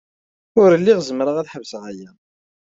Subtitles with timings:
[0.61, 2.09] Ur lliɣ zemreɣ ad ḥebseɣ aya.